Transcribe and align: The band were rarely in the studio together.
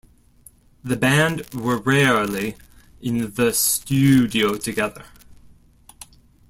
The 0.83 0.97
band 0.97 1.45
were 1.53 1.77
rarely 1.77 2.55
in 3.03 3.35
the 3.35 3.53
studio 3.53 4.55
together. 4.57 5.05